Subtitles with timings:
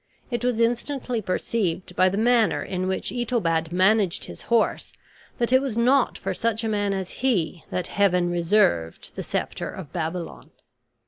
[0.31, 4.93] It was instantly perceived by the manner in which Itobad managed his horse,
[5.37, 9.69] that it was not for such a man as he that Heaven reserved the scepter
[9.69, 10.49] of Babylon.